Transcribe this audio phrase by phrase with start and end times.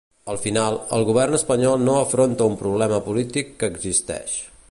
[0.31, 4.35] Al final, el govern espanyol no afronta un problema polític que existeix.